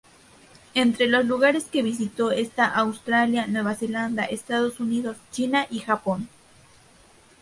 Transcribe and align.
Entre 0.73 1.05
los 1.05 1.25
lugares 1.25 1.65
que 1.65 1.83
visitó, 1.83 2.31
están 2.31 2.71
Australia, 2.73 3.45
Nueva 3.45 3.75
Zelanda, 3.75 4.23
Estados 4.25 4.79
Unidos, 4.79 5.17
China, 5.29 5.67
y 5.69 5.77
Japón. 5.81 6.27